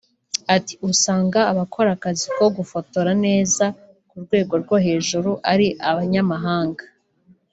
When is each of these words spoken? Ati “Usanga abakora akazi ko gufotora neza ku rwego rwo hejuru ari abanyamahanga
Ati 0.55 0.73
“Usanga 0.89 1.39
abakora 1.51 1.89
akazi 1.93 2.25
ko 2.37 2.45
gufotora 2.57 3.11
neza 3.25 3.65
ku 4.09 4.15
rwego 4.23 4.53
rwo 4.63 4.77
hejuru 4.85 5.31
ari 5.51 5.67
abanyamahanga 5.89 6.83